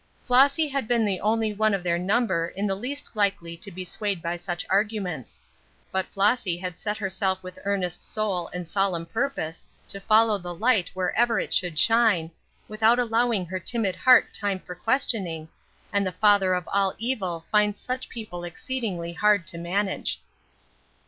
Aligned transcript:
Flossy 0.23 0.67
had 0.67 0.87
been 0.87 1.05
the 1.05 1.19
only 1.19 1.53
one 1.53 1.75
of 1.75 1.83
their 1.83 1.99
number 1.99 2.47
in 2.47 2.65
the 2.65 2.73
least 2.73 3.11
likely 3.15 3.55
to 3.57 3.69
be 3.69 3.85
swayed 3.85 4.19
by 4.19 4.35
such 4.35 4.65
arguments. 4.67 5.39
But 5.91 6.07
Flossy 6.07 6.57
had 6.57 6.79
set 6.79 6.97
herself 6.97 7.43
with 7.43 7.59
earnest 7.65 8.01
soul 8.01 8.47
and 8.47 8.67
solemn 8.67 9.05
purpose 9.05 9.63
to 9.89 9.99
follow 9.99 10.39
the 10.39 10.55
light 10.55 10.89
wherever 10.95 11.37
it 11.39 11.53
should 11.53 11.77
shine, 11.77 12.31
without 12.67 12.97
allowing 12.97 13.45
her 13.45 13.59
timid 13.59 13.95
heart 13.95 14.33
time 14.33 14.59
for 14.61 14.73
questioning, 14.73 15.49
and 15.93 16.03
the 16.03 16.11
father 16.11 16.55
of 16.55 16.67
all 16.73 16.95
evil 16.97 17.45
finds 17.51 17.79
such 17.79 18.09
people 18.09 18.43
exceedingly 18.43 19.13
hard 19.13 19.45
to 19.45 19.59
manage. 19.59 20.19